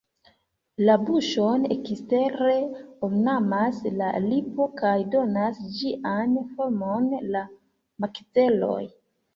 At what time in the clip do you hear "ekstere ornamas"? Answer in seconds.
1.75-3.83